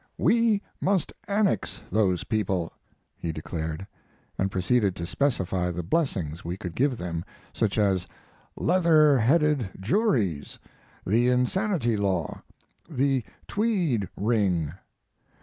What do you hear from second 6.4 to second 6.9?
we could